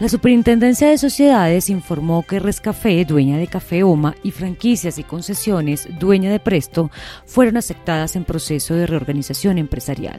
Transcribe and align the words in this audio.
La 0.00 0.08
Superintendencia 0.08 0.88
de 0.88 0.96
Sociedades 0.96 1.68
informó 1.68 2.22
que 2.22 2.38
Rescafé, 2.38 3.04
dueña 3.04 3.36
de 3.36 3.48
Café 3.48 3.82
Oma, 3.82 4.14
y 4.22 4.30
franquicias 4.30 4.98
y 4.98 5.04
concesiones, 5.04 5.86
dueña 5.98 6.32
de 6.32 6.40
Presto, 6.40 6.90
fueron 7.26 7.58
aceptadas 7.58 8.16
en 8.16 8.24
proceso 8.24 8.74
de 8.74 8.86
reorganización 8.86 9.58
empresarial. 9.58 10.18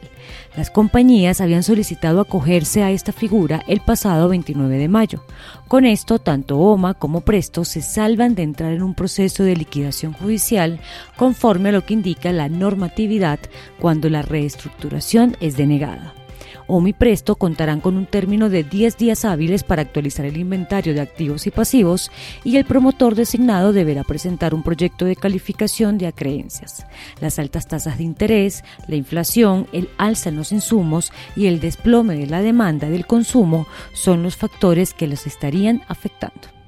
Las 0.56 0.70
compañías 0.70 1.40
habían 1.40 1.64
solicitado 1.64 2.20
acogerse 2.20 2.84
a 2.84 2.92
esta 2.92 3.10
figura 3.10 3.64
el 3.66 3.80
pasado 3.80 4.28
29 4.28 4.78
de 4.78 4.86
mayo. 4.86 5.24
Con 5.66 5.84
esto, 5.84 6.20
tanto 6.20 6.58
OMA 6.58 6.94
como 6.94 7.22
Presto 7.22 7.64
se 7.64 7.82
salvan 7.82 8.36
de 8.36 8.44
entrar 8.44 8.72
en 8.72 8.84
un 8.84 8.94
proceso 8.94 9.42
de 9.42 9.56
liquidación 9.56 10.12
judicial 10.12 10.78
conforme 11.16 11.70
a 11.70 11.72
lo 11.72 11.84
que 11.84 11.94
indica 11.94 12.30
la 12.30 12.48
normatividad 12.48 13.40
cuando 13.80 14.08
la 14.08 14.22
reestructuración 14.22 15.36
es 15.40 15.56
denegada. 15.56 16.21
OMI 16.66 16.92
Presto 16.92 17.36
contarán 17.36 17.80
con 17.80 17.96
un 17.96 18.06
término 18.06 18.48
de 18.48 18.64
10 18.64 18.96
días 18.96 19.24
hábiles 19.24 19.64
para 19.64 19.82
actualizar 19.82 20.26
el 20.26 20.36
inventario 20.36 20.94
de 20.94 21.00
activos 21.00 21.46
y 21.46 21.50
pasivos 21.50 22.10
y 22.44 22.56
el 22.56 22.64
promotor 22.64 23.14
designado 23.14 23.72
deberá 23.72 24.04
presentar 24.04 24.54
un 24.54 24.62
proyecto 24.62 25.04
de 25.04 25.16
calificación 25.16 25.98
de 25.98 26.06
acreencias. 26.06 26.86
Las 27.20 27.38
altas 27.38 27.68
tasas 27.68 27.98
de 27.98 28.04
interés, 28.04 28.64
la 28.86 28.96
inflación, 28.96 29.66
el 29.72 29.88
alza 29.98 30.28
en 30.28 30.36
los 30.36 30.52
insumos 30.52 31.12
y 31.36 31.46
el 31.46 31.60
desplome 31.60 32.16
de 32.16 32.26
la 32.26 32.42
demanda 32.42 32.88
del 32.88 33.06
consumo 33.06 33.66
son 33.92 34.22
los 34.22 34.36
factores 34.36 34.94
que 34.94 35.06
los 35.06 35.26
estarían 35.26 35.82
afectando. 35.88 36.61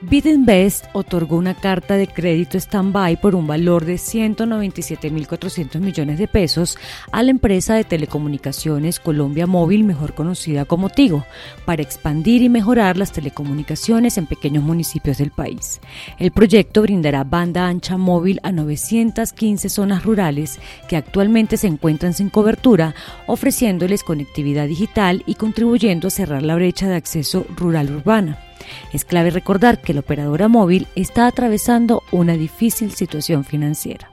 BitInvest 0.00 0.84
otorgó 0.92 1.36
una 1.36 1.54
carta 1.54 1.96
de 1.96 2.06
crédito 2.06 2.56
stand-by 2.56 3.20
por 3.20 3.34
un 3.34 3.48
valor 3.48 3.84
de 3.84 3.96
197.400 3.96 5.80
millones 5.80 6.20
de 6.20 6.28
pesos 6.28 6.78
a 7.10 7.24
la 7.24 7.32
empresa 7.32 7.74
de 7.74 7.82
telecomunicaciones 7.82 9.00
Colombia 9.00 9.48
Móvil, 9.48 9.82
mejor 9.82 10.14
conocida 10.14 10.66
como 10.66 10.88
Tigo, 10.88 11.24
para 11.64 11.82
expandir 11.82 12.42
y 12.42 12.48
mejorar 12.48 12.96
las 12.96 13.10
telecomunicaciones 13.10 14.18
en 14.18 14.26
pequeños 14.26 14.62
municipios 14.62 15.18
del 15.18 15.32
país. 15.32 15.80
El 16.20 16.30
proyecto 16.30 16.82
brindará 16.82 17.24
banda 17.24 17.66
ancha 17.66 17.96
móvil 17.96 18.38
a 18.44 18.52
915 18.52 19.68
zonas 19.68 20.04
rurales 20.04 20.60
que 20.88 20.96
actualmente 20.96 21.56
se 21.56 21.66
encuentran 21.66 22.14
sin 22.14 22.30
cobertura, 22.30 22.94
ofreciéndoles 23.26 24.04
conectividad 24.04 24.68
digital 24.68 25.24
y 25.26 25.34
contribuyendo 25.34 26.06
a 26.06 26.12
cerrar 26.12 26.44
la 26.44 26.54
brecha 26.54 26.86
de 26.88 26.94
acceso 26.94 27.44
rural-urbana. 27.56 28.47
Es 28.92 29.04
clave 29.04 29.30
recordar 29.30 29.80
que 29.80 29.94
la 29.94 30.00
operadora 30.00 30.48
móvil 30.48 30.86
está 30.94 31.26
atravesando 31.26 32.02
una 32.10 32.34
difícil 32.34 32.92
situación 32.92 33.44
financiera. 33.44 34.10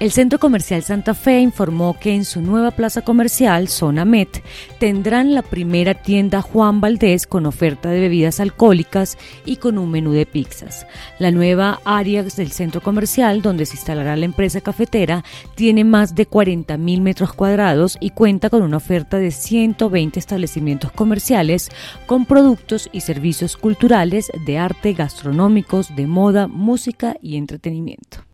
El 0.00 0.12
Centro 0.12 0.38
Comercial 0.38 0.82
Santa 0.82 1.12
Fe 1.12 1.40
informó 1.40 1.94
que 2.00 2.14
en 2.14 2.24
su 2.24 2.40
nueva 2.40 2.70
plaza 2.70 3.02
comercial, 3.02 3.68
Zona 3.68 4.06
Met, 4.06 4.42
tendrán 4.78 5.34
la 5.34 5.42
primera 5.42 5.92
tienda 5.92 6.40
Juan 6.40 6.80
Valdés 6.80 7.26
con 7.26 7.44
oferta 7.44 7.90
de 7.90 8.00
bebidas 8.00 8.40
alcohólicas 8.40 9.18
y 9.44 9.56
con 9.56 9.76
un 9.76 9.90
menú 9.90 10.12
de 10.12 10.24
pizzas. 10.24 10.86
La 11.18 11.30
nueva 11.30 11.82
área 11.84 12.22
del 12.22 12.50
centro 12.50 12.80
comercial, 12.80 13.42
donde 13.42 13.66
se 13.66 13.74
instalará 13.74 14.16
la 14.16 14.24
empresa 14.24 14.62
cafetera, 14.62 15.22
tiene 15.54 15.84
más 15.84 16.14
de 16.14 16.24
40 16.24 16.78
mil 16.78 17.02
metros 17.02 17.34
cuadrados 17.34 17.98
y 18.00 18.08
cuenta 18.08 18.48
con 18.48 18.62
una 18.62 18.78
oferta 18.78 19.18
de 19.18 19.30
120 19.30 20.18
establecimientos 20.18 20.92
comerciales 20.92 21.68
con 22.06 22.24
productos 22.24 22.88
y 22.90 23.02
servicios 23.02 23.58
culturales, 23.58 24.32
de 24.46 24.56
arte, 24.56 24.94
gastronómicos, 24.94 25.94
de 25.94 26.06
moda, 26.06 26.46
música 26.46 27.16
y 27.20 27.36
entretenimiento. 27.36 28.29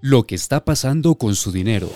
Lo 0.00 0.26
que 0.26 0.36
está 0.36 0.64
pasando 0.64 1.16
con 1.16 1.34
su 1.34 1.50
dinero. 1.50 1.88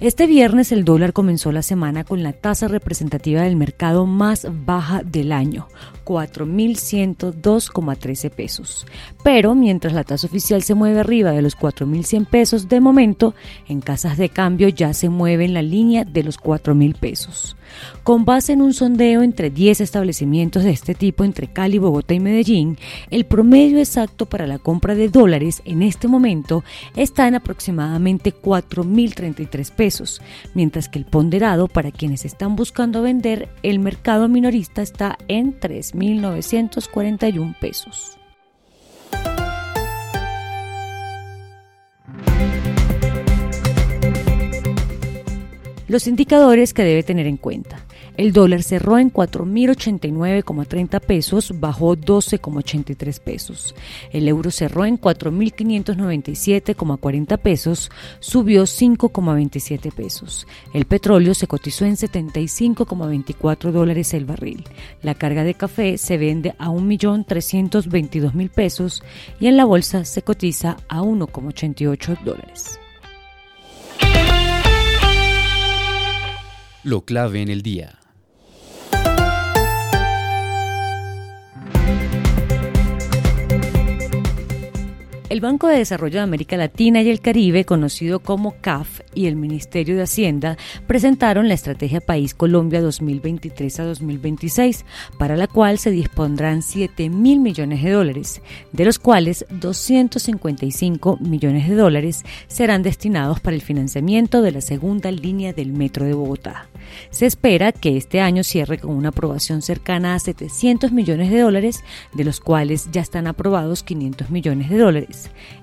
Este 0.00 0.26
viernes 0.26 0.72
el 0.72 0.86
dólar 0.86 1.12
comenzó 1.12 1.52
la 1.52 1.60
semana 1.60 2.04
con 2.04 2.22
la 2.22 2.32
tasa 2.32 2.68
representativa 2.68 3.42
del 3.42 3.56
mercado 3.56 4.06
más 4.06 4.46
baja 4.64 5.02
del 5.02 5.30
año, 5.30 5.68
4.102,13 6.04 8.30
pesos. 8.30 8.86
Pero 9.22 9.54
mientras 9.54 9.92
la 9.92 10.04
tasa 10.04 10.26
oficial 10.26 10.62
se 10.62 10.74
mueve 10.74 11.00
arriba 11.00 11.32
de 11.32 11.42
los 11.42 11.54
4.100 11.54 12.26
pesos, 12.26 12.68
de 12.68 12.80
momento 12.80 13.34
en 13.68 13.82
casas 13.82 14.16
de 14.16 14.30
cambio 14.30 14.68
ya 14.68 14.94
se 14.94 15.10
mueve 15.10 15.44
en 15.44 15.52
la 15.52 15.62
línea 15.62 16.04
de 16.04 16.22
los 16.22 16.40
4.000 16.40 16.98
pesos. 16.98 17.58
Con 18.02 18.24
base 18.24 18.52
en 18.52 18.62
un 18.62 18.74
sondeo 18.74 19.22
entre 19.22 19.50
10 19.50 19.80
establecimientos 19.80 20.62
de 20.62 20.70
este 20.70 20.94
tipo 20.94 21.24
entre 21.24 21.48
Cali, 21.48 21.78
Bogotá 21.78 22.14
y 22.14 22.20
Medellín, 22.20 22.78
el 23.10 23.24
promedio 23.24 23.78
exacto 23.78 24.26
para 24.26 24.46
la 24.46 24.58
compra 24.58 24.94
de 24.94 25.08
dólares 25.08 25.62
en 25.64 25.82
este 25.82 26.08
momento 26.08 26.64
está 26.96 27.28
en 27.28 27.34
aproximadamente 27.34 28.34
4.033 28.34 29.70
pesos, 29.72 30.20
mientras 30.54 30.88
que 30.88 30.98
el 30.98 31.04
ponderado 31.04 31.68
para 31.68 31.90
quienes 31.90 32.24
están 32.24 32.56
buscando 32.56 33.02
vender 33.02 33.48
el 33.62 33.78
mercado 33.78 34.28
minorista 34.28 34.82
está 34.82 35.18
en 35.28 35.58
3.941 35.58 37.58
pesos. 37.58 38.18
Los 45.94 46.08
indicadores 46.08 46.74
que 46.74 46.82
debe 46.82 47.04
tener 47.04 47.28
en 47.28 47.36
cuenta. 47.36 47.86
El 48.16 48.32
dólar 48.32 48.64
cerró 48.64 48.98
en 48.98 49.12
4.089,30 49.12 50.98
pesos, 50.98 51.60
bajó 51.60 51.96
12,83 51.96 53.20
pesos. 53.20 53.76
El 54.10 54.26
euro 54.26 54.50
cerró 54.50 54.86
en 54.86 55.00
4.597,40 55.00 57.38
pesos, 57.38 57.92
subió 58.18 58.64
5,27 58.64 59.94
pesos. 59.94 60.48
El 60.72 60.86
petróleo 60.86 61.32
se 61.32 61.46
cotizó 61.46 61.84
en 61.84 61.94
75,24 61.94 63.70
dólares 63.70 64.14
el 64.14 64.24
barril. 64.24 64.64
La 65.00 65.14
carga 65.14 65.44
de 65.44 65.54
café 65.54 65.96
se 65.96 66.18
vende 66.18 66.56
a 66.58 66.70
1.322.000 66.70 68.50
pesos 68.50 69.04
y 69.38 69.46
en 69.46 69.56
la 69.56 69.64
bolsa 69.64 70.04
se 70.04 70.22
cotiza 70.22 70.76
a 70.88 71.02
1,88 71.02 72.18
dólares. 72.24 72.80
Lo 76.84 77.06
clave 77.06 77.40
en 77.40 77.48
el 77.48 77.62
día. 77.62 78.03
El 85.30 85.40
Banco 85.40 85.68
de 85.68 85.78
Desarrollo 85.78 86.18
de 86.18 86.24
América 86.24 86.58
Latina 86.58 87.00
y 87.00 87.08
el 87.08 87.20
Caribe, 87.20 87.64
conocido 87.64 88.20
como 88.20 88.56
CAF, 88.60 89.00
y 89.14 89.26
el 89.26 89.36
Ministerio 89.36 89.96
de 89.96 90.02
Hacienda 90.02 90.58
presentaron 90.86 91.48
la 91.48 91.54
Estrategia 91.54 92.02
País 92.02 92.34
Colombia 92.34 92.82
2023 92.82 93.80
a 93.80 93.84
2026, 93.84 94.84
para 95.18 95.36
la 95.36 95.46
cual 95.46 95.78
se 95.78 95.90
dispondrán 95.90 96.60
7 96.60 97.08
mil 97.08 97.40
millones 97.40 97.82
de 97.82 97.92
dólares, 97.92 98.42
de 98.72 98.84
los 98.84 98.98
cuales 98.98 99.46
255 99.48 101.16
millones 101.20 101.70
de 101.70 101.74
dólares 101.74 102.22
serán 102.46 102.82
destinados 102.82 103.40
para 103.40 103.56
el 103.56 103.62
financiamiento 103.62 104.42
de 104.42 104.52
la 104.52 104.60
segunda 104.60 105.10
línea 105.10 105.54
del 105.54 105.72
Metro 105.72 106.04
de 106.04 106.12
Bogotá. 106.12 106.68
Se 107.10 107.24
espera 107.24 107.72
que 107.72 107.96
este 107.96 108.20
año 108.20 108.44
cierre 108.44 108.78
con 108.78 108.94
una 108.94 109.08
aprobación 109.08 109.62
cercana 109.62 110.14
a 110.14 110.18
700 110.18 110.92
millones 110.92 111.30
de 111.30 111.40
dólares, 111.40 111.82
de 112.12 112.24
los 112.24 112.40
cuales 112.40 112.88
ya 112.92 113.00
están 113.00 113.26
aprobados 113.26 113.82
500 113.82 114.30
millones 114.30 114.68
de 114.68 114.78
dólares. 114.78 115.13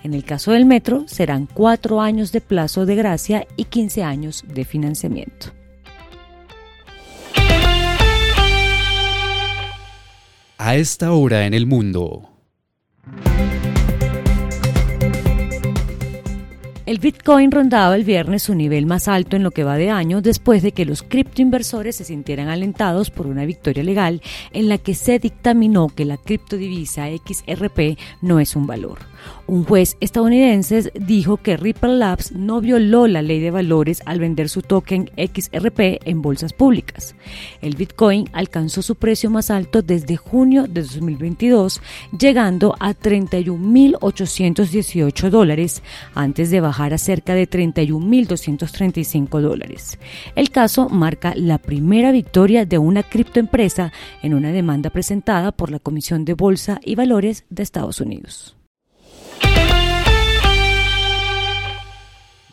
En 0.03 0.13
el 0.13 0.23
caso 0.23 0.51
del 0.51 0.65
metro, 0.65 1.05
serán 1.07 1.47
cuatro 1.51 2.01
años 2.01 2.31
de 2.31 2.41
plazo 2.41 2.85
de 2.85 2.95
gracia 2.95 3.47
y 3.57 3.65
15 3.65 4.03
años 4.03 4.43
de 4.47 4.65
financiamiento. 4.65 5.47
A 10.57 10.75
esta 10.75 11.11
hora 11.13 11.45
en 11.45 11.53
el 11.53 11.65
mundo. 11.65 12.30
El 16.91 16.99
Bitcoin 16.99 17.51
rondaba 17.51 17.95
el 17.95 18.03
viernes 18.03 18.43
su 18.43 18.53
nivel 18.53 18.85
más 18.85 19.07
alto 19.07 19.37
en 19.37 19.43
lo 19.43 19.51
que 19.51 19.63
va 19.63 19.77
de 19.77 19.89
año 19.89 20.21
después 20.21 20.61
de 20.61 20.73
que 20.73 20.83
los 20.83 21.03
criptoinversores 21.03 21.95
se 21.95 22.03
sintieran 22.03 22.49
alentados 22.49 23.11
por 23.11 23.27
una 23.27 23.45
victoria 23.45 23.81
legal 23.81 24.21
en 24.51 24.67
la 24.67 24.77
que 24.77 24.93
se 24.93 25.17
dictaminó 25.17 25.87
que 25.87 26.03
la 26.03 26.17
criptodivisa 26.17 27.07
XRP 27.07 27.97
no 28.21 28.41
es 28.41 28.57
un 28.57 28.67
valor. 28.67 28.99
Un 29.47 29.63
juez 29.63 29.97
estadounidense 29.99 30.91
dijo 30.95 31.37
que 31.37 31.57
Ripple 31.57 31.97
Labs 31.97 32.33
no 32.33 32.61
violó 32.61 33.07
la 33.07 33.21
ley 33.21 33.39
de 33.39 33.51
valores 33.51 34.01
al 34.05 34.19
vender 34.19 34.49
su 34.49 34.61
token 34.61 35.09
XRP 35.15 36.01
en 36.05 36.21
bolsas 36.21 36.51
públicas. 36.53 37.15
El 37.61 37.75
Bitcoin 37.75 38.29
alcanzó 38.33 38.81
su 38.81 38.95
precio 38.95 39.29
más 39.29 39.51
alto 39.51 39.81
desde 39.81 40.17
junio 40.17 40.67
de 40.67 40.83
2022, 40.83 41.81
llegando 42.17 42.75
a 42.79 42.93
31.818 42.93 45.29
dólares 45.29 45.83
antes 46.15 46.49
de 46.49 46.61
bajar 46.81 46.93
a 46.93 46.97
cerca 46.97 47.35
de 47.35 47.47
31.235 47.49 49.39
dólares. 49.39 49.99
El 50.35 50.49
caso 50.49 50.89
marca 50.89 51.33
la 51.35 51.59
primera 51.59 52.11
victoria 52.11 52.65
de 52.65 52.79
una 52.79 53.03
criptoempresa 53.03 53.93
en 54.23 54.33
una 54.33 54.51
demanda 54.51 54.89
presentada 54.89 55.51
por 55.51 55.69
la 55.69 55.79
Comisión 55.79 56.25
de 56.25 56.33
Bolsa 56.33 56.79
y 56.83 56.95
Valores 56.95 57.45
de 57.49 57.63
Estados 57.63 58.01
Unidos. 58.01 58.55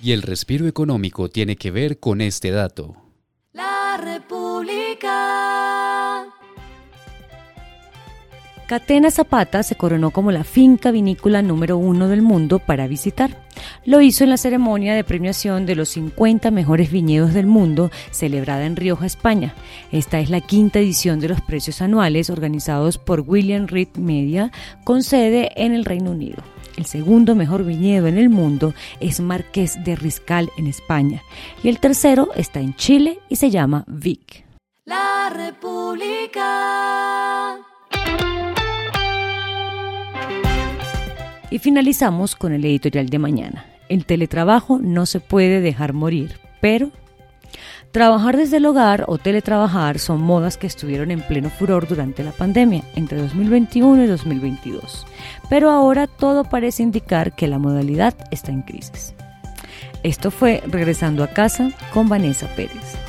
Y 0.00 0.12
el 0.12 0.22
respiro 0.22 0.68
económico 0.68 1.28
tiene 1.28 1.56
que 1.56 1.72
ver 1.72 1.98
con 1.98 2.20
este 2.20 2.50
dato. 2.50 2.94
La 3.52 3.98
República. 4.00 5.48
Catena 8.68 9.10
Zapata 9.10 9.62
se 9.62 9.76
coronó 9.76 10.10
como 10.10 10.30
la 10.30 10.44
finca 10.44 10.90
vinícola 10.90 11.40
número 11.40 11.78
uno 11.78 12.06
del 12.06 12.20
mundo 12.20 12.58
para 12.58 12.86
visitar. 12.86 13.30
Lo 13.88 14.02
hizo 14.02 14.22
en 14.22 14.28
la 14.28 14.36
ceremonia 14.36 14.94
de 14.94 15.02
premiación 15.02 15.64
de 15.64 15.74
los 15.74 15.88
50 15.88 16.50
mejores 16.50 16.92
viñedos 16.92 17.32
del 17.32 17.46
mundo 17.46 17.90
celebrada 18.10 18.66
en 18.66 18.76
Rioja, 18.76 19.06
España. 19.06 19.54
Esta 19.90 20.20
es 20.20 20.28
la 20.28 20.42
quinta 20.42 20.78
edición 20.78 21.20
de 21.20 21.28
los 21.28 21.40
precios 21.40 21.80
anuales 21.80 22.28
organizados 22.28 22.98
por 22.98 23.20
William 23.20 23.66
Reed 23.66 23.96
Media 23.96 24.52
con 24.84 25.02
sede 25.02 25.52
en 25.56 25.72
el 25.72 25.86
Reino 25.86 26.10
Unido. 26.10 26.42
El 26.76 26.84
segundo 26.84 27.34
mejor 27.34 27.64
viñedo 27.64 28.08
en 28.08 28.18
el 28.18 28.28
mundo 28.28 28.74
es 29.00 29.20
Marqués 29.20 29.82
de 29.82 29.96
Riscal 29.96 30.50
en 30.58 30.66
España 30.66 31.22
y 31.62 31.70
el 31.70 31.80
tercero 31.80 32.28
está 32.36 32.60
en 32.60 32.74
Chile 32.74 33.20
y 33.30 33.36
se 33.36 33.48
llama 33.48 33.86
Vic. 33.86 34.44
La 34.84 35.32
República. 35.34 36.44
Y 41.50 41.58
finalizamos 41.58 42.36
con 42.36 42.52
el 42.52 42.62
editorial 42.66 43.08
de 43.08 43.18
mañana. 43.18 43.77
El 43.88 44.04
teletrabajo 44.04 44.78
no 44.78 45.06
se 45.06 45.20
puede 45.20 45.60
dejar 45.60 45.92
morir, 45.92 46.38
pero 46.60 46.90
Trabajar 47.92 48.36
desde 48.36 48.58
el 48.58 48.66
hogar 48.66 49.04
o 49.08 49.16
teletrabajar 49.16 49.98
son 49.98 50.20
modas 50.20 50.58
que 50.58 50.66
estuvieron 50.66 51.10
en 51.10 51.22
pleno 51.22 51.48
furor 51.48 51.88
durante 51.88 52.22
la 52.22 52.32
pandemia, 52.32 52.82
entre 52.96 53.18
2021 53.18 54.04
y 54.04 54.06
2022. 54.06 55.06
Pero 55.48 55.70
ahora 55.70 56.06
todo 56.06 56.44
parece 56.44 56.82
indicar 56.82 57.34
que 57.34 57.48
la 57.48 57.58
modalidad 57.58 58.14
está 58.30 58.52
en 58.52 58.62
crisis. 58.62 59.14
Esto 60.02 60.30
fue 60.30 60.62
Regresando 60.66 61.24
a 61.24 61.28
casa 61.28 61.70
con 61.92 62.08
Vanessa 62.08 62.46
Pérez. 62.54 63.07